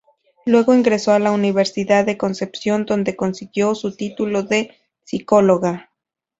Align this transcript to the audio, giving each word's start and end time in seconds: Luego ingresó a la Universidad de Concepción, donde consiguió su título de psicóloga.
Luego 0.47 0.73
ingresó 0.73 1.11
a 1.11 1.19
la 1.19 1.29
Universidad 1.31 2.07
de 2.07 2.17
Concepción, 2.17 2.85
donde 2.87 3.15
consiguió 3.15 3.75
su 3.75 3.95
título 3.95 4.41
de 4.41 4.71
psicóloga. 5.03 5.91